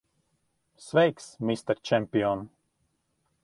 Sveiks, 0.85 1.27
mister 1.49 1.75
čempion! 1.91 2.45